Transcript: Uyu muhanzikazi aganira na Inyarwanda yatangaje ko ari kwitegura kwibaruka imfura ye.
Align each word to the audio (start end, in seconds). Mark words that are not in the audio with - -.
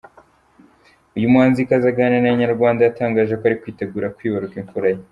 Uyu 1.17 1.31
muhanzikazi 1.33 1.85
aganira 1.89 2.21
na 2.21 2.31
Inyarwanda 2.35 2.81
yatangaje 2.83 3.33
ko 3.39 3.43
ari 3.47 3.59
kwitegura 3.61 4.13
kwibaruka 4.15 4.55
imfura 4.63 4.89
ye. 4.93 5.01